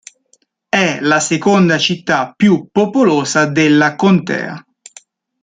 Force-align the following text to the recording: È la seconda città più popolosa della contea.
È 0.67 0.97
la 0.99 1.19
seconda 1.19 1.77
città 1.77 2.33
più 2.35 2.69
popolosa 2.71 3.45
della 3.45 3.95
contea. 3.95 4.59